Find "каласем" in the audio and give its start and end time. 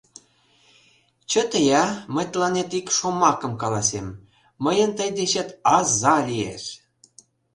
3.61-4.07